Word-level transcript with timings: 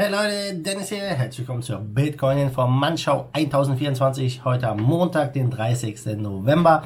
Hey 0.00 0.12
Leute, 0.12 0.54
Dennis 0.54 0.90
hier. 0.90 1.00
Herzlich 1.00 1.40
willkommen 1.40 1.64
zur 1.64 1.80
Bitcoin 1.80 2.38
Informantschau 2.38 3.30
1024. 3.32 4.44
Heute 4.44 4.68
am 4.68 4.80
Montag, 4.80 5.32
den 5.32 5.50
30. 5.50 6.16
November. 6.18 6.84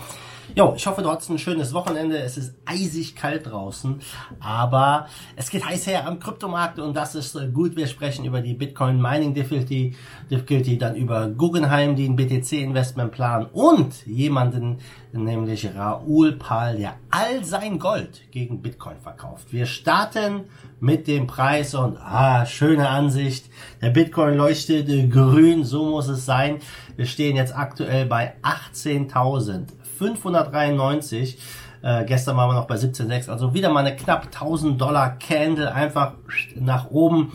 Jo, 0.54 0.74
ich 0.76 0.86
hoffe, 0.86 1.00
du 1.00 1.10
hattest 1.10 1.30
ein 1.30 1.38
schönes 1.38 1.72
Wochenende. 1.72 2.18
Es 2.18 2.36
ist 2.36 2.54
eisig 2.66 3.16
kalt 3.16 3.46
draußen, 3.46 4.00
aber 4.38 5.06
es 5.34 5.48
geht 5.48 5.64
heiß 5.64 5.86
her 5.86 6.06
am 6.06 6.18
Kryptomarkt 6.18 6.78
und 6.78 6.94
das 6.94 7.14
ist 7.14 7.34
äh, 7.36 7.48
gut. 7.48 7.74
Wir 7.74 7.86
sprechen 7.86 8.26
über 8.26 8.42
die 8.42 8.52
Bitcoin 8.52 9.00
Mining 9.00 9.32
Difficulty, 9.32 9.96
Difficulty 10.30 10.76
dann 10.76 10.94
über 10.94 11.28
Guggenheim, 11.28 11.96
die 11.96 12.06
ein 12.06 12.16
BTC 12.16 12.52
Investment 12.52 13.12
planen 13.12 13.46
und 13.46 14.04
jemanden, 14.04 14.76
nämlich 15.12 15.66
Raoul 15.74 16.32
Pal, 16.32 16.76
der 16.76 16.96
all 17.08 17.42
sein 17.44 17.78
Gold 17.78 18.30
gegen 18.30 18.60
Bitcoin 18.60 19.00
verkauft. 19.02 19.54
Wir 19.54 19.64
starten 19.64 20.42
mit 20.80 21.06
dem 21.06 21.26
Preis 21.26 21.74
und 21.74 21.96
ah, 21.96 22.44
schöne 22.44 22.90
Ansicht. 22.90 23.46
Der 23.80 23.88
Bitcoin 23.88 24.34
leuchtet 24.34 25.10
grün, 25.10 25.64
so 25.64 25.88
muss 25.88 26.08
es 26.08 26.26
sein. 26.26 26.58
Wir 26.96 27.06
stehen 27.06 27.36
jetzt 27.36 27.56
aktuell 27.56 28.04
bei 28.04 28.34
18.000. 28.42 29.68
593. 30.02 31.38
Äh, 31.82 32.04
gestern 32.04 32.36
waren 32.36 32.50
wir 32.50 32.54
noch 32.54 32.66
bei 32.66 32.76
17,6. 32.76 33.28
Also 33.28 33.54
wieder 33.54 33.70
mal 33.70 33.84
eine 33.84 33.96
knapp 33.96 34.26
1000 34.26 34.80
Dollar 34.80 35.18
Candle 35.18 35.72
einfach 35.72 36.14
nach 36.54 36.90
oben. 36.90 37.32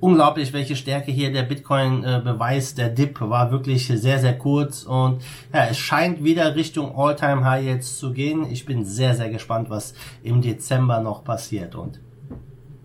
Unglaublich, 0.00 0.54
welche 0.54 0.76
Stärke 0.76 1.12
hier 1.12 1.30
der 1.30 1.42
Bitcoin 1.42 2.04
äh, 2.04 2.22
beweist. 2.24 2.78
Der 2.78 2.88
Dip 2.88 3.20
war 3.20 3.50
wirklich 3.50 3.86
sehr, 3.86 4.18
sehr 4.18 4.38
kurz 4.38 4.84
und 4.84 5.22
ja, 5.52 5.66
es 5.66 5.76
scheint 5.76 6.24
wieder 6.24 6.56
Richtung 6.56 6.96
All-Time 6.96 7.44
High 7.44 7.66
jetzt 7.66 7.98
zu 7.98 8.12
gehen. 8.12 8.50
Ich 8.50 8.64
bin 8.64 8.86
sehr, 8.86 9.14
sehr 9.14 9.28
gespannt, 9.28 9.68
was 9.68 9.92
im 10.22 10.40
Dezember 10.40 11.00
noch 11.00 11.22
passiert 11.22 11.74
und 11.74 12.00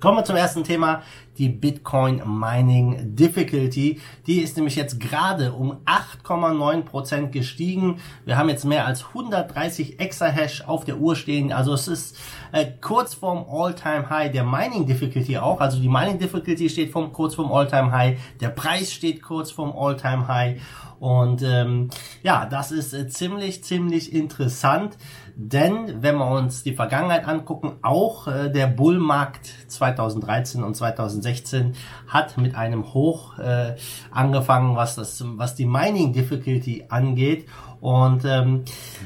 Kommen 0.06 0.20
wir 0.20 0.24
zum 0.24 0.36
ersten 0.36 0.64
Thema, 0.64 1.02
die 1.40 1.50
Bitcoin 1.50 2.22
Mining 2.28 3.16
Difficulty. 3.16 4.00
Die 4.28 4.42
ist 4.42 4.56
nämlich 4.56 4.76
jetzt 4.76 5.00
gerade 5.00 5.52
um 5.52 5.78
8,9% 5.88 7.32
gestiegen. 7.32 8.00
Wir 8.24 8.38
haben 8.38 8.48
jetzt 8.50 8.66
mehr 8.66 8.86
als 8.86 9.08
130 9.08 10.00
Exahash 10.00 10.62
auf 10.68 10.86
der 10.86 10.98
Uhr 10.98 11.16
stehen. 11.16 11.52
Also 11.52 11.74
es 11.74 11.88
ist 11.88 12.20
äh, 12.52 12.68
kurz 12.82 13.16
vorm 13.16 13.48
All-Time 13.50 14.08
High 14.08 14.32
der 14.32 14.44
Mining 14.44 14.86
Difficulty 14.86 15.40
auch. 15.40 15.60
Also 15.60 15.80
die 15.80 15.90
Mining 15.90 16.20
Difficulty 16.20 16.70
steht 16.70 16.92
vom, 16.92 17.12
kurz 17.12 17.34
vorm 17.34 17.52
All-Time 17.52 17.92
High. 17.92 18.20
Der 18.40 18.50
Preis 18.50 18.94
steht 18.94 19.24
kurz 19.24 19.50
vorm 19.50 19.74
All-Time 19.76 20.28
High. 20.28 20.62
Und 21.00 21.42
ähm, 21.44 21.90
ja, 22.24 22.46
das 22.46 22.72
ist 22.72 22.94
äh, 22.94 23.08
ziemlich, 23.08 23.64
ziemlich 23.64 24.14
interessant. 24.14 24.98
Denn 25.38 26.02
wenn 26.02 26.16
wir 26.16 26.28
uns 26.32 26.64
die 26.64 26.74
Vergangenheit 26.74 27.28
angucken, 27.28 27.74
auch 27.82 28.28
äh, 28.28 28.50
der 28.50 28.68
Bullmarkt 28.68 29.50
2013 29.68 30.64
und 30.64 30.76
2016 30.76 31.76
hat 32.08 32.38
mit 32.38 32.56
einem 32.56 32.94
Hoch 32.94 33.38
äh, 33.38 33.76
angefangen, 34.12 34.78
was 34.78 34.96
das, 34.96 35.22
was 35.26 35.56
die 35.56 35.66
Mining 35.66 36.14
Difficulty 36.14 36.86
angeht. 36.88 37.48
Und 37.86 38.26
ähm, 38.26 38.64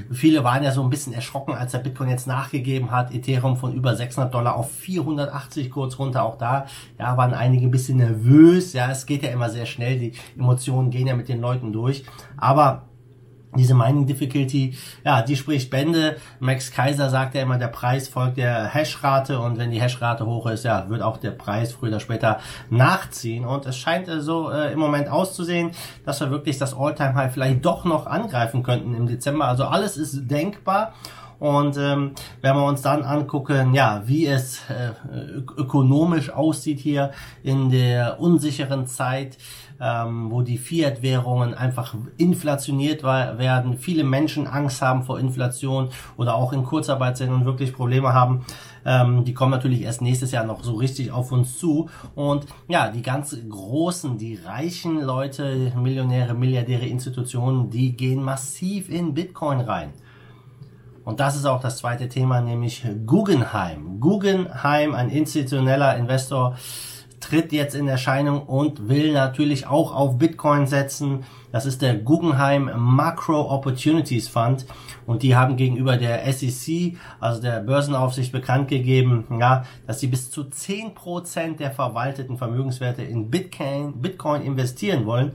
viele 0.09 0.45
waren 0.45 0.63
ja 0.63 0.71
so 0.71 0.81
ein 0.81 0.89
bisschen 0.89 1.11
erschrocken, 1.11 1.53
als 1.53 1.73
der 1.73 1.79
Bitcoin 1.79 2.07
jetzt 2.07 2.27
nachgegeben 2.27 2.91
hat. 2.91 3.13
Ethereum 3.13 3.57
von 3.57 3.73
über 3.73 3.93
600 3.93 4.33
Dollar 4.33 4.55
auf 4.55 4.71
480 4.71 5.69
kurz 5.69 5.99
runter. 5.99 6.23
Auch 6.23 6.37
da 6.37 6.65
ja, 6.97 7.17
waren 7.17 7.33
einige 7.33 7.67
ein 7.67 7.71
bisschen 7.71 7.97
nervös. 7.97 8.71
Ja, 8.71 8.89
es 8.89 9.05
geht 9.05 9.21
ja 9.21 9.31
immer 9.31 9.49
sehr 9.49 9.65
schnell. 9.65 9.99
Die 9.99 10.13
Emotionen 10.37 10.91
gehen 10.91 11.07
ja 11.07 11.17
mit 11.17 11.27
den 11.27 11.41
Leuten 11.41 11.73
durch. 11.73 12.05
Aber 12.37 12.83
diese 13.55 13.73
Mining 13.73 14.05
Difficulty, 14.05 14.77
ja, 15.03 15.21
die 15.21 15.35
spricht 15.35 15.71
Bände. 15.71 16.17
Max 16.39 16.71
Kaiser 16.71 17.09
sagt 17.09 17.33
ja 17.35 17.41
immer, 17.41 17.57
der 17.57 17.67
Preis 17.67 18.07
folgt 18.07 18.37
der 18.37 18.73
Hashrate 18.73 19.39
und 19.39 19.57
wenn 19.57 19.71
die 19.71 19.81
Hashrate 19.81 20.25
hoch 20.25 20.47
ist, 20.47 20.65
ja, 20.65 20.87
wird 20.89 21.01
auch 21.01 21.17
der 21.17 21.31
Preis 21.31 21.73
früher 21.73 21.89
oder 21.89 21.99
später 21.99 22.39
nachziehen. 22.69 23.45
Und 23.45 23.65
es 23.65 23.77
scheint 23.77 24.07
äh, 24.07 24.21
so 24.21 24.51
äh, 24.51 24.71
im 24.71 24.79
Moment 24.79 25.09
auszusehen, 25.09 25.71
dass 26.05 26.19
wir 26.19 26.29
wirklich 26.29 26.57
das 26.57 26.77
Alltime 26.77 27.15
High 27.15 27.33
vielleicht 27.33 27.65
doch 27.65 27.85
noch 27.85 28.05
angreifen 28.05 28.61
könnten 28.61 28.93
im 28.93 29.07
Dezember. 29.07 29.47
Also 29.47 29.65
alles 29.65 29.97
ist 29.97 30.29
denkbar. 30.29 30.93
Und 31.39 31.77
ähm, 31.77 32.11
wenn 32.41 32.55
wir 32.55 32.65
uns 32.65 32.81
dann 32.81 33.03
angucken, 33.03 33.73
ja, 33.73 34.03
wie 34.05 34.27
es 34.27 34.61
äh, 34.69 34.91
ökonomisch 35.57 36.29
aussieht 36.31 36.79
hier 36.79 37.11
in 37.43 37.69
der 37.69 38.19
unsicheren 38.19 38.87
Zeit, 38.87 39.37
ähm, 39.79 40.29
wo 40.29 40.41
die 40.41 40.57
Fiat-Währungen 40.57 41.53
einfach 41.53 41.95
inflationiert 42.17 43.03
werden, 43.03 43.77
viele 43.77 44.03
Menschen 44.03 44.47
Angst 44.47 44.81
haben 44.81 45.03
vor 45.03 45.19
Inflation 45.19 45.89
oder 46.17 46.35
auch 46.35 46.51
in 46.51 46.63
Kurzarbeit 46.63 47.15
sind 47.15 47.31
und 47.31 47.45
wirklich 47.45 47.73
Probleme 47.73 48.13
haben, 48.13 48.45
ähm, 48.85 49.23
die 49.23 49.33
kommen 49.33 49.51
natürlich 49.51 49.81
erst 49.81 50.01
nächstes 50.01 50.31
Jahr 50.31 50.45
noch 50.45 50.63
so 50.63 50.73
richtig 50.73 51.11
auf 51.11 51.31
uns 51.31 51.57
zu. 51.57 51.89
Und 52.15 52.45
ja, 52.67 52.89
die 52.89 53.01
ganz 53.01 53.37
großen, 53.49 54.17
die 54.17 54.35
reichen 54.35 55.01
Leute, 55.01 55.71
Millionäre, 55.77 56.33
Milliardäre, 56.33 56.85
Institutionen, 56.85 57.69
die 57.69 57.95
gehen 57.95 58.21
massiv 58.21 58.89
in 58.89 59.13
Bitcoin 59.13 59.61
rein. 59.61 59.93
Und 61.09 61.19
das 61.19 61.35
ist 61.35 61.45
auch 61.47 61.59
das 61.59 61.77
zweite 61.77 62.07
Thema, 62.07 62.39
nämlich 62.39 62.85
Guggenheim. 63.07 63.99
Guggenheim, 63.99 64.93
ein 64.93 65.09
institutioneller 65.09 65.97
Investor, 65.97 66.55
tritt 67.19 67.51
jetzt 67.51 67.73
in 67.73 67.87
Erscheinung 67.87 68.43
und 68.43 68.89
will 68.89 69.11
natürlich 69.11 69.65
auch 69.65 69.91
auf 69.91 70.19
Bitcoin 70.19 70.67
setzen. 70.67 71.23
Das 71.51 71.65
ist 71.65 71.81
der 71.81 71.95
Guggenheim 71.95 72.69
Macro 72.77 73.49
Opportunities 73.51 74.27
Fund 74.27 74.67
und 75.07 75.23
die 75.23 75.35
haben 75.35 75.57
gegenüber 75.57 75.97
der 75.97 76.31
SEC, 76.31 76.95
also 77.19 77.41
der 77.41 77.61
Börsenaufsicht, 77.61 78.31
bekannt 78.31 78.67
gegeben, 78.67 79.25
ja, 79.39 79.65
dass 79.87 80.01
sie 80.01 80.07
bis 80.07 80.29
zu 80.29 80.43
10% 80.43 81.57
der 81.57 81.71
verwalteten 81.71 82.37
Vermögenswerte 82.37 83.01
in 83.01 83.31
Bitcoin, 83.31 83.99
Bitcoin 83.99 84.43
investieren 84.43 85.07
wollen. 85.07 85.31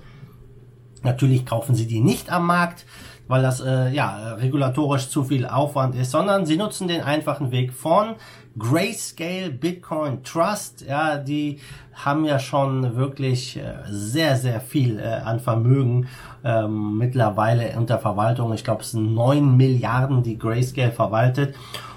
Natürlich 1.03 1.45
kaufen 1.45 1.75
sie 1.75 1.89
die 1.89 2.01
nicht 2.01 2.31
am 2.31 2.47
Markt, 2.47 2.87
weil 3.29 3.43
das 3.43 3.61
äh, 3.61 3.91
ja 3.91 4.35
regulatorisch 4.35 5.09
zu 5.09 5.25
viel 5.25 5.47
Aufwand 5.47 5.95
ist, 5.95 6.11
sondern 6.11 6.47
sie 6.47 6.57
nutzen 6.57 6.89
den 6.89 7.03
einfachen 7.03 7.51
Weg 7.51 7.73
von 7.73 8.17
Grayscale 8.59 9.51
Bitcoin 9.51 10.23
Trust. 10.23 10.85
Ja, 10.89 11.17
die 11.17 11.59
haben 11.93 12.25
ja 12.25 12.39
schon 12.39 12.97
wirklich 12.97 13.57
äh, 13.57 13.75
sehr 13.89 14.37
sehr 14.37 14.61
viel 14.61 14.99
äh, 14.99 15.05
an 15.05 15.41
Vermögen 15.41 16.09
ähm, 16.44 16.99
mittlerweile 16.99 17.77
unter 17.77 17.99
Verwaltung. 17.99 18.53
Ich 18.53 18.65
glaube, 18.65 18.82
es 18.82 18.91
sind 18.91 19.15
neun 19.15 19.56
Milliarden, 19.56 20.22
die 20.22 20.38
Grayscale 20.38 20.93
verwaltet. 20.93 21.55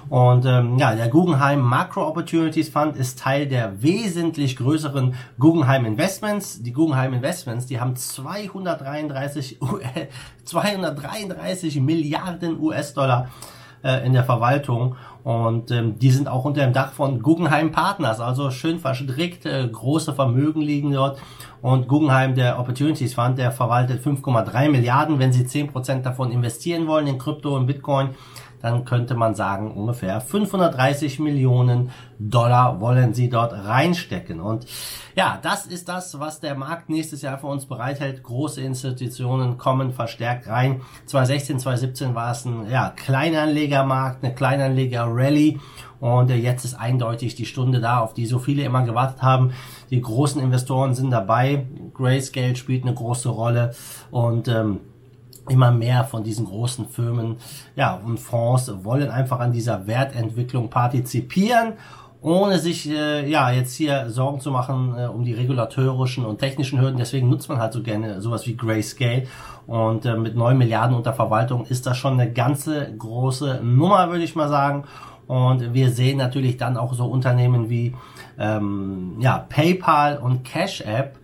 Und 0.08 0.46
ähm, 0.46 0.78
ja, 0.78 0.94
der 0.94 1.08
Guggenheim 1.08 1.60
Macro 1.60 2.06
Opportunities 2.08 2.70
Fund 2.70 2.96
ist 2.96 3.18
Teil 3.18 3.46
der 3.46 3.82
wesentlich 3.82 4.56
größeren 4.56 5.14
Guggenheim 5.38 5.84
Investments. 5.84 6.62
Die 6.62 6.72
Guggenheim 6.72 7.12
Investments, 7.12 7.66
die 7.66 7.78
haben 7.78 7.94
233, 7.94 9.58
233 10.44 11.80
Milliarden 11.80 12.58
US-Dollar 12.58 13.28
äh, 13.88 14.04
in 14.06 14.12
der 14.12 14.24
Verwaltung. 14.24 14.96
Und 15.24 15.70
ähm, 15.70 15.98
die 15.98 16.10
sind 16.10 16.28
auch 16.28 16.44
unter 16.44 16.60
dem 16.60 16.72
Dach 16.72 16.92
von 16.92 17.22
Guggenheim 17.22 17.72
Partners, 17.72 18.20
also 18.20 18.50
schön 18.50 18.78
verstrickt, 18.78 19.46
äh, 19.46 19.66
große 19.66 20.12
Vermögen 20.12 20.60
liegen 20.60 20.92
dort. 20.92 21.18
Und 21.60 21.88
Guggenheim, 21.88 22.34
der 22.34 22.58
Opportunities 22.60 23.14
Fund, 23.14 23.38
der 23.38 23.50
verwaltet 23.50 24.04
5,3 24.04 24.68
Milliarden, 24.68 25.18
wenn 25.18 25.32
sie 25.32 25.44
10% 25.44 26.02
davon 26.02 26.30
investieren 26.30 26.86
wollen 26.86 27.06
in 27.06 27.18
Krypto 27.18 27.56
und 27.56 27.66
Bitcoin, 27.66 28.10
dann 28.60 28.84
könnte 28.84 29.14
man 29.14 29.34
sagen, 29.34 29.72
ungefähr 29.72 30.20
530 30.20 31.18
Millionen 31.20 31.90
Dollar 32.18 32.80
wollen 32.80 33.14
sie 33.14 33.28
dort 33.28 33.52
reinstecken. 33.52 34.40
Und 34.40 34.66
ja, 35.14 35.38
das 35.42 35.66
ist 35.66 35.88
das, 35.88 36.18
was 36.18 36.40
der 36.40 36.54
Markt 36.54 36.88
nächstes 36.88 37.22
Jahr 37.22 37.38
für 37.38 37.46
uns 37.46 37.66
bereithält. 37.66 38.22
Große 38.22 38.60
Institutionen 38.60 39.58
kommen 39.58 39.92
verstärkt 39.92 40.48
rein. 40.48 40.80
2016, 41.06 41.60
2017 41.60 42.14
war 42.14 42.32
es 42.32 42.44
ein 42.44 42.70
ja, 42.70 42.90
Kleinanlegermarkt, 42.90 44.24
eine 44.24 44.34
Kleinanleger-Rally. 44.34 45.60
Und 46.00 46.30
jetzt 46.30 46.64
ist 46.64 46.74
eindeutig 46.74 47.34
die 47.34 47.46
Stunde 47.46 47.80
da, 47.80 48.00
auf 48.00 48.14
die 48.14 48.26
so 48.26 48.38
viele 48.38 48.62
immer 48.62 48.82
gewartet 48.84 49.22
haben. 49.22 49.52
Die 49.90 50.00
großen 50.00 50.40
Investoren 50.40 50.94
sind 50.94 51.10
dabei. 51.10 51.66
Grayscale 51.94 52.56
spielt 52.56 52.84
eine 52.84 52.94
große 52.94 53.28
Rolle. 53.28 53.74
Und 54.10 54.48
ähm, 54.48 54.80
immer 55.48 55.70
mehr 55.70 56.04
von 56.04 56.24
diesen 56.24 56.46
großen 56.46 56.88
Firmen 56.88 57.36
ja, 57.76 57.94
und 57.94 58.18
Fonds 58.18 58.72
wollen 58.82 59.10
einfach 59.10 59.40
an 59.40 59.52
dieser 59.52 59.86
Wertentwicklung 59.86 60.70
partizipieren, 60.70 61.74
ohne 62.20 62.58
sich 62.58 62.88
äh, 62.90 63.28
ja 63.30 63.50
jetzt 63.50 63.74
hier 63.74 64.10
Sorgen 64.10 64.40
zu 64.40 64.50
machen 64.50 64.94
äh, 64.98 65.06
um 65.06 65.24
die 65.24 65.34
regulatorischen 65.34 66.24
und 66.24 66.38
technischen 66.38 66.80
Hürden. 66.80 66.98
Deswegen 66.98 67.28
nutzt 67.28 67.48
man 67.48 67.58
halt 67.58 67.72
so 67.72 67.82
gerne 67.82 68.20
sowas 68.20 68.46
wie 68.46 68.56
Grayscale. 68.56 69.26
Und 69.66 70.04
äh, 70.04 70.16
mit 70.16 70.34
neun 70.34 70.58
Milliarden 70.58 70.96
unter 70.96 71.12
Verwaltung 71.12 71.66
ist 71.66 71.86
das 71.86 71.96
schon 71.96 72.14
eine 72.14 72.32
ganze 72.32 72.92
große 72.96 73.60
Nummer, 73.62 74.10
würde 74.10 74.24
ich 74.24 74.34
mal 74.34 74.48
sagen. 74.48 74.84
Und 75.28 75.74
wir 75.74 75.90
sehen 75.90 76.16
natürlich 76.16 76.56
dann 76.56 76.76
auch 76.76 76.94
so 76.94 77.04
Unternehmen 77.04 77.68
wie 77.68 77.94
ähm, 78.38 79.16
ja, 79.20 79.44
PayPal 79.48 80.16
und 80.16 80.42
Cash 80.42 80.80
App, 80.80 81.18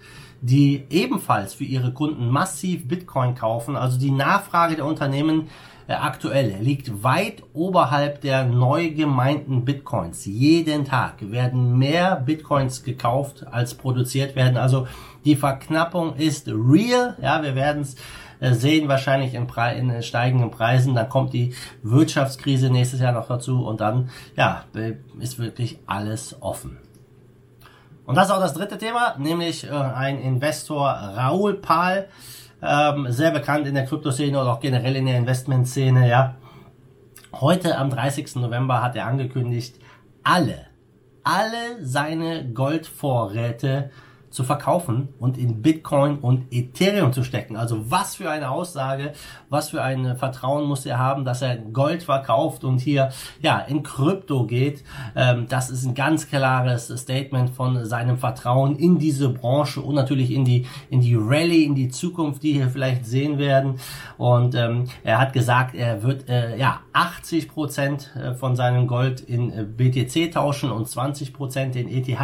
die 0.44 0.85
ebenfalls 0.91 1.55
für 1.55 1.64
ihre 1.64 1.93
Kunden 1.93 2.29
massiv 2.29 2.87
Bitcoin 2.87 3.35
kaufen. 3.35 3.76
Also 3.76 3.99
die 3.99 4.11
Nachfrage 4.11 4.76
der 4.76 4.85
Unternehmen 4.85 5.49
äh, 5.87 5.94
aktuell 5.94 6.56
liegt 6.61 7.02
weit 7.02 7.43
oberhalb 7.55 8.20
der 8.20 8.44
neu 8.44 8.91
gemeinten 8.91 9.64
Bitcoins. 9.64 10.26
Jeden 10.26 10.85
Tag 10.85 11.31
werden 11.31 11.79
mehr 11.79 12.17
Bitcoins 12.17 12.85
gekauft 12.85 13.46
als 13.50 13.75
produziert 13.75 14.37
werden. 14.37 14.58
Also 14.58 14.87
die 15.25 15.37
Verknappung 15.37 16.17
ist 16.17 16.46
real. 16.49 17.17
Ja, 17.23 17.43
wir 17.43 17.55
werden 17.55 17.81
es 17.81 17.96
äh, 18.41 18.52
sehen 18.52 18.87
wahrscheinlich 18.88 19.32
in, 19.32 19.46
Pre 19.46 19.73
in 19.73 20.02
steigenden 20.02 20.50
Preisen. 20.50 20.94
Dann 20.94 21.08
kommt 21.08 21.32
die 21.32 21.55
Wirtschaftskrise 21.82 22.69
nächstes 22.69 23.00
Jahr 23.00 23.12
noch 23.12 23.29
dazu 23.29 23.67
und 23.67 23.81
dann 23.81 24.11
ja 24.37 24.64
ist 25.20 25.38
wirklich 25.38 25.79
alles 25.87 26.37
offen. 26.43 26.76
Und 28.06 28.17
das 28.17 28.27
ist 28.27 28.33
auch 28.33 28.41
das 28.41 28.55
dritte 28.55 28.79
Thema, 28.79 29.15
nämlich 29.19 29.65
äh, 29.65 29.71
ein 29.71 30.19
Investor 30.19 30.89
Raoul 30.89 31.55
Pahl, 31.55 32.09
ähm, 32.62 33.06
sehr 33.11 33.31
bekannt 33.31 33.67
in 33.67 33.75
der 33.75 33.87
Kryptoszene 33.87 34.39
oder 34.39 34.53
auch 34.53 34.61
generell 34.61 34.97
in 34.97 35.06
der 35.06 35.19
Investmentszene, 35.19 36.09
ja. 36.09 36.35
Heute 37.33 37.77
am 37.77 37.91
30. 37.91 38.37
November 38.37 38.83
hat 38.83 38.95
er 38.95 39.06
angekündigt, 39.06 39.77
alle, 40.23 40.67
alle 41.25 41.83
seine 41.83 42.49
Goldvorräte 42.53 43.91
zu 44.35 44.43
verkaufen 44.43 45.11
und 45.21 45.39
in 45.39 45.63
Bitcoin 45.63 46.19
und 46.19 46.53
Ethereum 46.53 47.13
zu 47.13 47.23
stecken. 47.23 47.57
Also 47.57 47.89
was 47.89 48.17
für 48.17 48.29
eine 48.29 48.51
Aussage, 48.51 49.13
was 49.49 49.71
für 49.71 49.81
ein 49.81 50.17
Vertrauen 50.17 50.65
muss 50.65 50.85
er 50.85 50.99
haben, 50.99 51.25
dass 51.25 51.41
er 51.41 51.57
Gold 51.57 52.03
verkauft 52.03 52.65
und 52.65 52.81
hier 52.81 53.11
ja 53.41 53.61
in 53.61 53.85
Krypto 53.85 54.45
geht. 54.45 54.83
Ähm, 55.15 55.47
das 55.49 55.71
ist 55.71 55.85
ein 55.85 55.95
ganz 55.95 56.29
klares 56.29 56.89
Statement 56.89 57.51
von 57.51 57.85
seinem 57.87 58.19
Vertrauen 58.19 58.75
in 58.75 58.99
diese 58.99 59.29
Branche 59.29 59.81
und 59.81 59.95
natürlich 59.95 60.33
in 60.33 60.45
die 60.45 60.67
in 60.91 61.01
die 61.01 61.15
Rallye, 61.15 61.65
in 61.65 61.77
die 61.77 61.89
Zukunft, 61.89 62.43
die 62.43 62.55
wir 62.55 62.69
vielleicht 62.71 63.07
sehen 63.07 63.39
werden. 63.39 63.77
Und 64.19 64.57
ähm, 64.57 64.87
er 65.05 65.21
hat 65.21 65.33
gesagt, 65.33 65.77
er 65.77 66.03
wird 66.03 66.29
äh, 66.29 66.57
ja 66.59 66.81
80 66.93 67.49
Prozent 67.49 68.11
äh, 68.17 68.35
von 68.35 68.57
seinem 68.57 68.89
Gold 68.89 69.21
in 69.21 69.53
äh, 69.53 69.63
BTC 69.63 70.33
tauschen 70.33 70.73
und 70.73 70.89
20 70.89 71.33
Prozent 71.33 71.77
in 71.77 71.89
ETH. 71.89 72.19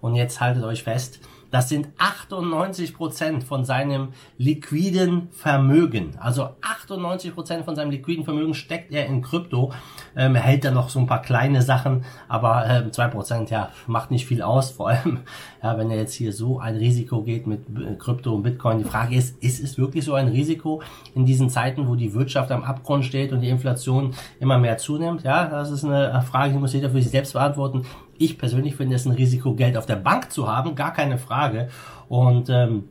Und 0.00 0.16
jetzt 0.16 0.40
haltet 0.40 0.64
euch 0.64 0.82
fest, 0.82 1.20
das 1.54 1.68
sind 1.68 1.86
98 1.98 2.96
Prozent 2.96 3.44
von 3.44 3.64
seinem 3.64 4.08
liquiden 4.38 5.28
Vermögen. 5.30 6.16
Also 6.18 6.48
98 6.62 7.32
Prozent 7.32 7.64
von 7.64 7.76
seinem 7.76 7.92
liquiden 7.92 8.24
Vermögen 8.24 8.54
steckt 8.54 8.90
er 8.90 9.06
in 9.06 9.22
Krypto. 9.22 9.72
Ähm, 10.16 10.34
er 10.34 10.40
hält 10.40 10.64
dann 10.64 10.74
noch 10.74 10.88
so 10.88 10.98
ein 10.98 11.06
paar 11.06 11.22
kleine 11.22 11.62
Sachen, 11.62 12.04
aber 12.26 12.68
äh, 12.68 12.90
2 12.90 13.06
Prozent, 13.06 13.50
ja, 13.50 13.68
macht 13.86 14.10
nicht 14.10 14.26
viel 14.26 14.42
aus. 14.42 14.72
Vor 14.72 14.88
allem, 14.88 15.20
ja, 15.62 15.78
wenn 15.78 15.92
er 15.92 15.96
jetzt 15.96 16.14
hier 16.14 16.32
so 16.32 16.58
ein 16.58 16.74
Risiko 16.74 17.22
geht 17.22 17.46
mit 17.46 17.60
äh, 17.78 17.94
Krypto 17.94 18.34
und 18.34 18.42
Bitcoin. 18.42 18.78
Die 18.78 18.84
Frage 18.84 19.14
ist, 19.14 19.40
ist 19.40 19.62
es 19.62 19.78
wirklich 19.78 20.04
so 20.04 20.14
ein 20.14 20.26
Risiko 20.26 20.82
in 21.14 21.24
diesen 21.24 21.50
Zeiten, 21.50 21.86
wo 21.86 21.94
die 21.94 22.14
Wirtschaft 22.14 22.50
am 22.50 22.64
Abgrund 22.64 23.04
steht 23.04 23.32
und 23.32 23.42
die 23.42 23.48
Inflation 23.48 24.12
immer 24.40 24.58
mehr 24.58 24.76
zunimmt? 24.76 25.22
Ja, 25.22 25.46
das 25.46 25.70
ist 25.70 25.84
eine 25.84 26.20
Frage, 26.22 26.54
die 26.54 26.58
muss 26.58 26.72
jeder 26.72 26.90
für 26.90 27.00
sich 27.00 27.12
selbst 27.12 27.32
beantworten. 27.32 27.84
Ich 28.18 28.38
persönlich 28.38 28.76
finde 28.76 28.96
es 28.96 29.06
ein 29.06 29.12
Risiko, 29.12 29.54
Geld 29.54 29.76
auf 29.76 29.86
der 29.86 29.96
Bank 29.96 30.30
zu 30.30 30.48
haben, 30.48 30.74
gar 30.74 30.92
keine 30.92 31.18
Frage. 31.18 31.68
Und 32.08 32.48
ähm, 32.50 32.84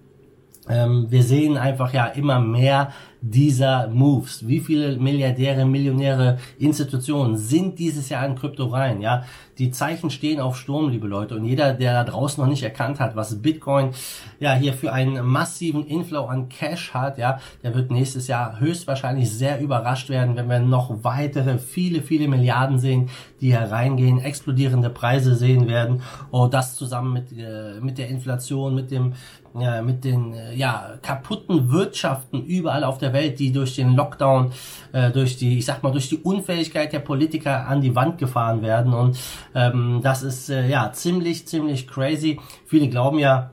ähm, 0.69 1.07
wir 1.09 1.23
sehen 1.23 1.57
einfach 1.57 1.93
ja 1.93 2.05
immer 2.07 2.39
mehr 2.39 2.93
dieser 3.25 3.87
Moves. 3.87 4.47
Wie 4.47 4.59
viele 4.59 4.97
Milliardäre, 4.97 5.65
Millionäre, 5.65 6.39
Institutionen 6.59 7.37
sind 7.37 7.79
dieses 7.79 8.09
Jahr 8.09 8.25
in 8.25 8.35
Krypto 8.35 8.65
rein? 8.65 9.01
Ja, 9.01 9.23
die 9.57 9.71
Zeichen 9.71 10.09
stehen 10.09 10.41
auf 10.41 10.57
Sturm, 10.57 10.89
liebe 10.89 11.07
Leute. 11.07 11.35
Und 11.35 11.45
jeder, 11.45 11.73
der 11.73 11.93
da 11.93 12.03
draußen 12.03 12.43
noch 12.43 12.49
nicht 12.49 12.63
erkannt 12.63 12.99
hat, 12.99 13.15
was 13.15 13.41
Bitcoin 13.41 13.91
ja 14.39 14.53
hier 14.55 14.73
für 14.73 14.91
einen 14.91 15.25
massiven 15.25 15.85
Inflow 15.85 16.25
an 16.25 16.49
Cash 16.49 16.93
hat, 16.93 17.17
ja, 17.17 17.39
der 17.61 17.75
wird 17.75 17.91
nächstes 17.91 18.27
Jahr 18.27 18.59
höchstwahrscheinlich 18.59 19.31
sehr 19.31 19.61
überrascht 19.61 20.09
werden, 20.09 20.35
wenn 20.35 20.49
wir 20.49 20.59
noch 20.59 21.03
weitere 21.03 21.59
viele, 21.59 22.01
viele 22.01 22.27
Milliarden 22.27 22.79
sehen, 22.79 23.09
die 23.39 23.53
hereingehen, 23.53 24.19
explodierende 24.19 24.89
Preise 24.89 25.35
sehen 25.35 25.67
werden. 25.67 26.01
Und 26.31 26.53
das 26.53 26.75
zusammen 26.75 27.13
mit, 27.13 27.31
äh, 27.31 27.79
mit 27.79 27.97
der 27.97 28.09
Inflation, 28.09 28.75
mit 28.75 28.91
dem 28.91 29.13
ja, 29.59 29.81
mit 29.81 30.03
den 30.03 30.33
äh, 30.33 30.53
ja, 30.55 30.93
kaputten 31.01 31.71
Wirtschaften 31.71 32.43
überall 32.43 32.83
auf 32.83 32.97
der 32.97 33.13
Welt, 33.13 33.39
die 33.39 33.51
durch 33.51 33.75
den 33.75 33.95
Lockdown, 33.95 34.51
äh, 34.91 35.11
durch 35.11 35.37
die, 35.37 35.57
ich 35.57 35.65
sag 35.65 35.83
mal, 35.83 35.91
durch 35.91 36.09
die 36.09 36.17
Unfähigkeit 36.17 36.91
der 36.91 36.99
Politiker 36.99 37.67
an 37.67 37.81
die 37.81 37.95
Wand 37.95 38.17
gefahren 38.17 38.61
werden. 38.61 38.93
Und 38.93 39.17
ähm, 39.53 39.99
das 40.01 40.23
ist 40.23 40.49
äh, 40.49 40.67
ja 40.67 40.91
ziemlich, 40.91 41.47
ziemlich 41.47 41.87
crazy. 41.87 42.39
Viele 42.65 42.89
glauben 42.89 43.19
ja, 43.19 43.51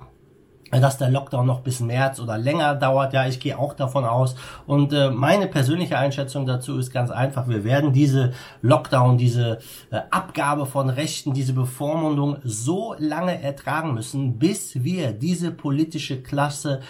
dass 0.78 0.99
der 0.99 1.11
Lockdown 1.11 1.46
noch 1.46 1.61
bis 1.61 1.81
März 1.81 2.20
oder 2.20 2.38
länger 2.38 2.76
dauert. 2.76 3.12
Ja, 3.12 3.26
ich 3.26 3.40
gehe 3.40 3.58
auch 3.58 3.75
davon 3.75 4.05
aus. 4.05 4.37
Und 4.67 4.93
äh, 4.93 5.11
meine 5.11 5.49
persönliche 5.49 5.99
Einschätzung 5.99 6.46
dazu 6.46 6.78
ist 6.78 6.93
ganz 6.93 7.11
einfach. 7.11 7.49
Wir 7.49 7.64
werden 7.64 7.93
diese 7.93 8.32
Lockdown, 8.62 9.19
diese 9.19 9.58
äh, 9.90 10.00
Abgabe 10.11 10.67
von 10.67 10.88
Rechten, 10.88 11.34
diese 11.34 11.52
Bevormundung 11.52 12.37
so 12.44 12.94
lange 12.99 13.43
ertragen 13.43 13.94
müssen, 13.94 14.38
bis 14.38 14.84
wir 14.84 15.12
diese 15.12 15.50
politische 15.50 16.22
Klasse 16.22 16.81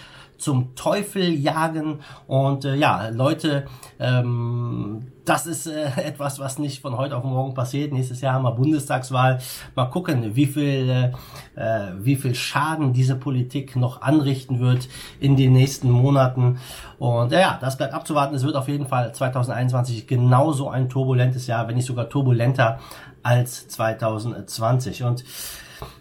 zum 0.41 0.75
Teufel 0.75 1.33
jagen. 1.33 1.99
Und 2.27 2.65
äh, 2.65 2.75
ja, 2.75 3.09
Leute, 3.09 3.65
ähm, 3.99 5.11
das 5.25 5.45
ist 5.45 5.67
äh, 5.67 5.85
etwas, 5.97 6.39
was 6.39 6.59
nicht 6.59 6.81
von 6.81 6.97
heute 6.97 7.15
auf 7.15 7.23
morgen 7.23 7.53
passiert. 7.53 7.93
Nächstes 7.93 8.21
Jahr 8.21 8.33
haben 8.33 8.43
wir 8.43 8.51
Bundestagswahl. 8.51 9.39
Mal 9.75 9.85
gucken, 9.85 10.35
wie 10.35 10.47
viel, 10.47 11.13
äh, 11.55 11.61
äh, 11.61 11.91
wie 11.99 12.15
viel 12.15 12.35
Schaden 12.35 12.93
diese 12.93 13.15
Politik 13.15 13.75
noch 13.75 14.01
anrichten 14.01 14.59
wird 14.59 14.89
in 15.19 15.35
den 15.35 15.53
nächsten 15.53 15.89
Monaten. 15.89 16.59
Und 16.97 17.31
äh, 17.31 17.41
ja, 17.41 17.57
das 17.61 17.77
bleibt 17.77 17.93
abzuwarten. 17.93 18.35
Es 18.35 18.43
wird 18.43 18.55
auf 18.55 18.67
jeden 18.67 18.87
Fall 18.87 19.13
2021 19.13 20.07
genauso 20.07 20.69
ein 20.69 20.89
turbulentes 20.89 21.47
Jahr, 21.47 21.67
wenn 21.67 21.75
nicht 21.75 21.85
sogar 21.85 22.09
turbulenter 22.09 22.79
als 23.23 23.67
2020. 23.67 25.03
Und 25.03 25.23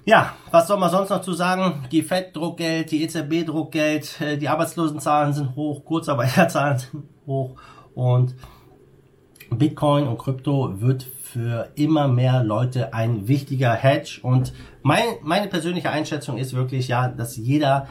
ja, 0.05 0.35
was 0.51 0.67
soll 0.67 0.79
man 0.79 0.91
sonst 0.91 1.11
noch 1.11 1.21
zu 1.21 1.33
sagen? 1.33 1.87
Die 1.91 2.03
FED 2.03 2.35
Druckgeld, 2.35 2.91
die 2.91 3.03
EZB 3.03 3.45
Druckgeld, 3.47 4.21
äh, 4.21 4.37
die 4.37 4.49
Arbeitslosenzahlen 4.49 5.33
sind 5.33 5.57
hoch, 5.57 5.85
Kurzarbeiterzahlen 5.85 6.79
sind 6.79 7.05
hoch 7.27 7.57
und 7.95 8.35
Bitcoin 9.51 10.07
und 10.07 10.19
Krypto 10.19 10.81
wird 10.81 11.07
für 11.33 11.69
immer 11.77 12.09
mehr 12.09 12.43
Leute 12.43 12.93
ein 12.93 13.29
wichtiger 13.29 13.73
Hedge. 13.73 14.19
Und 14.23 14.53
mein, 14.83 15.05
meine 15.23 15.47
persönliche 15.47 15.91
Einschätzung 15.91 16.39
ist 16.39 16.55
wirklich 16.55 16.89
ja, 16.89 17.09
dass 17.09 17.37
jeder 17.37 17.87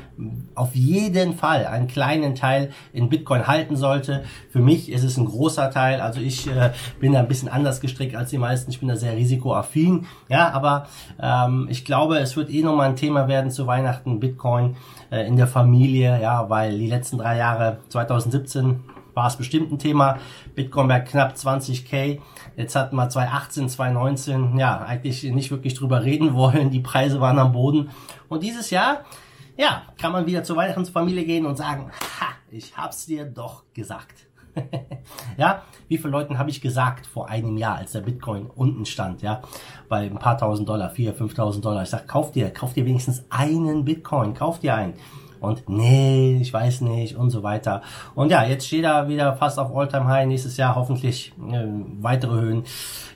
auf 0.55 0.75
jeden 0.75 1.35
Fall 1.35 1.65
einen 1.65 1.87
kleinen 1.87 2.35
Teil 2.35 2.71
in 2.91 3.07
Bitcoin 3.07 3.47
halten 3.47 3.77
sollte. 3.77 4.23
Für 4.49 4.59
mich 4.59 4.91
ist 4.91 5.03
es 5.03 5.15
ein 5.17 5.25
großer 5.25 5.71
Teil, 5.71 6.01
also 6.01 6.19
ich 6.19 6.47
äh, 6.47 6.71
bin 6.99 7.13
da 7.13 7.19
ein 7.19 7.27
bisschen 7.27 7.47
anders 7.47 7.79
gestrickt 7.79 8.15
als 8.15 8.29
die 8.29 8.37
meisten, 8.37 8.71
ich 8.71 8.79
bin 8.79 8.89
da 8.89 8.95
sehr 8.95 9.15
risikoaffin, 9.15 10.05
ja, 10.27 10.51
aber 10.51 10.87
ähm, 11.21 11.67
ich 11.69 11.85
glaube, 11.85 12.17
es 12.19 12.35
wird 12.35 12.49
eh 12.49 12.61
nochmal 12.61 12.89
ein 12.89 12.95
Thema 12.95 13.27
werden 13.27 13.51
zu 13.51 13.67
Weihnachten 13.67 14.19
Bitcoin 14.19 14.75
äh, 15.11 15.25
in 15.27 15.37
der 15.37 15.47
Familie, 15.47 16.19
ja, 16.21 16.49
weil 16.49 16.77
die 16.77 16.87
letzten 16.87 17.19
drei 17.19 17.37
Jahre 17.37 17.77
2017 17.89 18.81
war 19.19 19.27
es 19.27 19.35
bestimmt 19.35 19.71
ein 19.71 19.79
Thema. 19.79 20.17
Bitcoin 20.55 20.87
bei 20.87 21.01
knapp 21.01 21.33
20k. 21.33 22.19
Jetzt 22.55 22.75
hatten 22.75 22.95
wir 22.95 23.09
2018, 23.09 23.69
2019, 23.69 24.57
ja, 24.57 24.79
eigentlich 24.79 25.23
nicht 25.23 25.51
wirklich 25.51 25.73
drüber 25.73 26.03
reden 26.03 26.33
wollen. 26.33 26.71
Die 26.71 26.79
Preise 26.79 27.19
waren 27.19 27.37
am 27.37 27.51
Boden. 27.51 27.89
Und 28.29 28.43
dieses 28.43 28.69
Jahr, 28.69 29.03
ja, 29.57 29.83
kann 29.99 30.13
man 30.13 30.25
wieder 30.25 30.43
zur 30.43 30.55
Weihnachtsfamilie 30.55 31.25
gehen 31.25 31.45
und 31.45 31.57
sagen, 31.57 31.91
ha, 32.19 32.27
ich 32.49 32.77
hab's 32.77 33.05
dir 33.05 33.25
doch 33.25 33.65
gesagt. 33.73 34.27
ja, 35.37 35.63
wie 35.89 35.97
viele 35.97 36.11
Leuten 36.11 36.39
habe 36.39 36.49
ich 36.49 36.61
gesagt 36.61 37.05
vor 37.05 37.29
einem 37.29 37.57
Jahr, 37.57 37.75
als 37.75 37.91
der 37.91 38.01
Bitcoin 38.01 38.47
unten 38.47 38.85
stand, 38.85 39.21
ja, 39.21 39.41
bei 39.89 40.05
ein 40.05 40.17
paar 40.17 40.37
tausend 40.37 40.67
Dollar, 40.69 40.89
vier, 40.89 41.13
fünftausend 41.13 41.63
Dollar. 41.63 41.83
Ich 41.83 41.89
sag, 41.89 42.07
kauf 42.07 42.31
dir, 42.31 42.51
kauf 42.51 42.73
dir 42.73 42.85
wenigstens 42.85 43.25
einen 43.29 43.83
Bitcoin, 43.83 44.33
kauf 44.33 44.59
dir 44.59 44.75
einen 44.75 44.93
und 45.39 45.67
nee, 45.69 46.37
ich 46.41 46.51
weiß 46.51 46.81
nicht 46.81 47.15
und 47.15 47.29
so 47.29 47.43
weiter. 47.43 47.81
Und 48.15 48.31
ja, 48.31 48.43
jetzt 48.43 48.67
steht 48.67 48.83
er 48.83 49.07
wieder 49.07 49.35
fast 49.35 49.59
auf 49.59 49.75
Alltime 49.75 50.07
High, 50.07 50.27
nächstes 50.27 50.57
Jahr 50.57 50.75
hoffentlich 50.75 51.33
äh, 51.51 51.65
weitere 52.01 52.39
Höhen. 52.39 52.63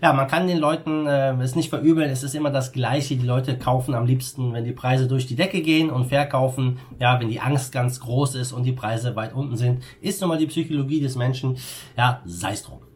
Ja, 0.01 0.13
man 0.13 0.27
kann 0.27 0.47
den 0.47 0.57
Leuten 0.57 1.07
äh, 1.07 1.33
es 1.41 1.55
nicht 1.55 1.69
verübeln, 1.69 2.09
es 2.09 2.23
ist 2.23 2.35
immer 2.35 2.49
das 2.49 2.71
Gleiche. 2.71 3.15
Die 3.15 3.25
Leute 3.25 3.57
kaufen 3.57 3.95
am 3.95 4.05
liebsten, 4.05 4.53
wenn 4.53 4.65
die 4.65 4.71
Preise 4.71 5.07
durch 5.07 5.27
die 5.27 5.35
Decke 5.35 5.61
gehen 5.61 5.89
und 5.89 6.05
verkaufen, 6.05 6.79
ja, 6.99 7.19
wenn 7.19 7.29
die 7.29 7.39
Angst 7.39 7.71
ganz 7.71 7.99
groß 7.99 8.35
ist 8.35 8.53
und 8.53 8.63
die 8.63 8.73
Preise 8.73 9.15
weit 9.15 9.33
unten 9.33 9.57
sind, 9.57 9.83
ist 10.01 10.21
nun 10.21 10.29
mal 10.29 10.37
die 10.37 10.47
Psychologie 10.47 11.01
des 11.01 11.15
Menschen. 11.15 11.57
Ja, 11.97 12.21
sei 12.25 12.53
es 12.53 12.63
drum. 12.63 12.92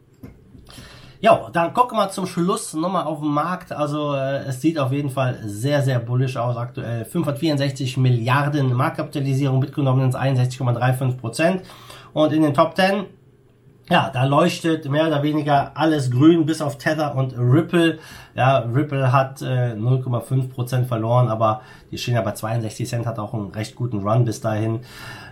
Ja, 1.20 1.48
dann 1.52 1.74
gucken 1.74 1.98
wir 1.98 2.10
zum 2.10 2.26
Schluss 2.26 2.74
nochmal 2.74 3.04
auf 3.04 3.18
den 3.18 3.30
Markt. 3.30 3.72
Also 3.72 4.14
äh, 4.14 4.44
es 4.44 4.60
sieht 4.60 4.78
auf 4.78 4.92
jeden 4.92 5.10
Fall 5.10 5.40
sehr, 5.44 5.82
sehr 5.82 5.98
bullisch 5.98 6.36
aus 6.36 6.56
aktuell. 6.56 7.04
564 7.04 7.96
Milliarden 7.96 8.72
Marktkapitalisierung, 8.72 9.58
Bitcoin 9.58 9.86
Dominance 9.86 10.16
61,35 10.16 11.16
Prozent. 11.16 11.62
Und 12.12 12.32
in 12.32 12.42
den 12.42 12.54
Top 12.54 12.76
10, 12.76 13.04
ja, 13.90 14.10
da 14.12 14.24
leuchtet 14.24 14.88
mehr 14.90 15.06
oder 15.06 15.22
weniger 15.22 15.72
alles 15.76 16.10
grün, 16.10 16.44
bis 16.44 16.60
auf 16.60 16.76
Tether 16.76 17.14
und 17.16 17.34
Ripple. 17.38 17.98
Ja, 18.34 18.58
Ripple 18.58 19.12
hat 19.12 19.40
äh, 19.42 19.74
0,5% 19.74 20.84
verloren, 20.84 21.28
aber 21.28 21.62
die 21.90 21.98
stehen 21.98 22.14
ja 22.14 22.22
bei 22.22 22.32
62 22.32 22.88
Cent, 22.88 23.06
hat 23.06 23.18
auch 23.18 23.34
einen 23.34 23.48
recht 23.48 23.74
guten 23.74 24.06
Run 24.06 24.24
bis 24.24 24.40
dahin. 24.40 24.80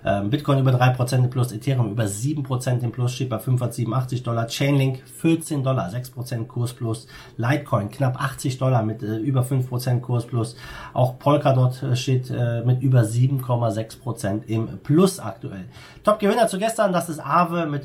Ähm, 0.04 0.30
Bitcoin 0.30 0.60
über 0.60 0.70
3% 0.70 1.16
im 1.16 1.30
Plus, 1.30 1.52
Ethereum 1.52 1.90
über 1.90 2.04
7% 2.04 2.82
im 2.82 2.92
Plus, 2.92 3.12
steht 3.12 3.28
bei 3.28 3.38
587 3.38 4.22
Dollar. 4.22 4.46
Chainlink 4.46 5.02
14 5.06 5.62
Dollar, 5.62 5.90
6% 5.90 6.46
Kurs 6.46 6.72
plus. 6.72 7.06
Litecoin 7.36 7.90
knapp 7.90 8.20
80 8.20 8.58
Dollar 8.58 8.82
mit 8.82 9.02
äh, 9.02 9.16
über 9.16 9.42
5% 9.42 10.00
Kurs 10.00 10.26
plus. 10.26 10.56
Auch 10.94 11.18
Polkadot 11.18 11.82
äh, 11.82 11.96
steht 11.96 12.30
äh, 12.30 12.62
mit 12.64 12.82
über 12.82 13.00
7,6% 13.00 14.46
im 14.46 14.78
Plus 14.78 15.18
aktuell. 15.20 15.64
Top-Gewinner 16.04 16.46
zu 16.46 16.58
gestern, 16.58 16.92
das 16.92 17.08
ist 17.08 17.18
Aave 17.18 17.66
mit 17.66 17.84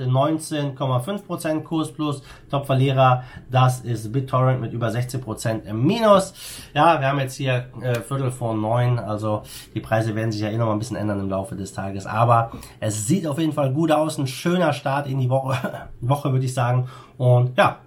19,5% 0.61 1.63
Kurs 1.63 1.91
plus. 1.91 2.21
Top-Verlierer, 2.49 3.23
das 3.49 3.81
ist 3.81 4.11
BitTorrent 4.11 4.61
mit 4.61 4.73
über 4.73 4.87
16% 4.87 5.65
im 5.65 5.85
Minus. 5.85 6.33
Ja, 6.73 6.99
wir 6.99 7.07
haben 7.07 7.19
jetzt 7.19 7.35
hier 7.35 7.69
äh, 7.81 7.95
Viertel 8.01 8.31
vor 8.31 8.55
neun, 8.55 8.99
also 8.99 9.43
die 9.73 9.79
Preise 9.79 10.15
werden 10.15 10.31
sich 10.31 10.41
ja 10.41 10.49
eh 10.49 10.57
noch 10.57 10.67
mal 10.67 10.73
ein 10.73 10.79
bisschen 10.79 10.97
ändern 10.97 11.19
im 11.19 11.29
Laufe 11.29 11.55
des 11.55 11.73
Tages. 11.73 12.05
Aber 12.05 12.51
es 12.79 13.07
sieht 13.07 13.27
auf 13.27 13.39
jeden 13.39 13.53
Fall 13.53 13.73
gut 13.73 13.91
aus, 13.91 14.17
ein 14.17 14.27
schöner 14.27 14.73
Start 14.73 15.07
in 15.07 15.19
die 15.19 15.29
Woche, 15.29 15.89
Woche 16.01 16.31
würde 16.31 16.45
ich 16.45 16.53
sagen. 16.53 16.87
Und 17.17 17.57
ja, 17.57 17.79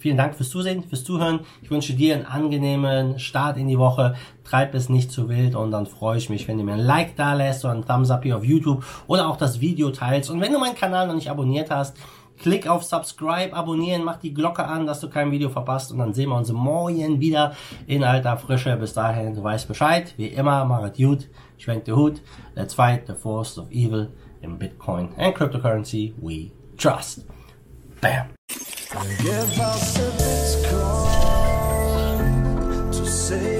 Vielen 0.00 0.16
Dank 0.16 0.34
fürs 0.34 0.48
Zusehen, 0.48 0.82
fürs 0.82 1.04
Zuhören. 1.04 1.40
Ich 1.60 1.70
wünsche 1.70 1.92
dir 1.92 2.14
einen 2.14 2.24
angenehmen 2.24 3.18
Start 3.18 3.58
in 3.58 3.68
die 3.68 3.78
Woche. 3.78 4.14
Treib 4.44 4.74
es 4.74 4.88
nicht 4.88 5.12
zu 5.12 5.28
wild 5.28 5.54
und 5.54 5.70
dann 5.72 5.84
freue 5.84 6.16
ich 6.16 6.30
mich, 6.30 6.48
wenn 6.48 6.56
du 6.56 6.64
mir 6.64 6.72
ein 6.72 6.80
Like 6.80 7.16
da 7.16 7.34
lässt 7.34 7.66
oder 7.66 7.74
einen 7.74 7.86
Thumbs 7.86 8.10
up 8.10 8.22
hier 8.22 8.38
auf 8.38 8.44
YouTube 8.44 8.82
oder 9.06 9.28
auch 9.28 9.36
das 9.36 9.60
Video 9.60 9.90
teilst. 9.90 10.30
Und 10.30 10.40
wenn 10.40 10.54
du 10.54 10.58
meinen 10.58 10.74
Kanal 10.74 11.06
noch 11.06 11.14
nicht 11.14 11.30
abonniert 11.30 11.70
hast, 11.70 11.98
klick 12.38 12.66
auf 12.66 12.82
Subscribe, 12.82 13.52
abonnieren, 13.52 14.02
mach 14.02 14.16
die 14.16 14.32
Glocke 14.32 14.64
an, 14.64 14.86
dass 14.86 15.00
du 15.00 15.10
kein 15.10 15.30
Video 15.30 15.50
verpasst 15.50 15.92
und 15.92 15.98
dann 15.98 16.14
sehen 16.14 16.30
wir 16.30 16.36
uns 16.36 16.50
morgen 16.50 17.20
wieder 17.20 17.54
in 17.86 18.02
alter 18.02 18.38
Frische. 18.38 18.74
Bis 18.76 18.94
dahin, 18.94 19.34
du 19.34 19.42
weißt 19.42 19.68
Bescheid. 19.68 20.14
Wie 20.16 20.28
immer, 20.28 20.64
mach 20.64 20.82
es 20.82 20.96
gut, 20.96 21.28
schwenk 21.58 21.84
den 21.84 21.96
Hut. 21.96 22.22
Let's 22.54 22.72
fight 22.72 23.06
the 23.06 23.12
force 23.12 23.58
of 23.58 23.70
evil 23.70 24.08
in 24.40 24.58
Bitcoin 24.58 25.10
and 25.18 25.34
cryptocurrency 25.34 26.14
we 26.22 26.52
trust. 26.78 27.26
Bam. 28.00 28.30
Give 28.90 29.60
us 29.60 29.98
a 29.98 30.10
Bitcoin 30.18 30.90
to 32.90 33.06
save 33.06 33.59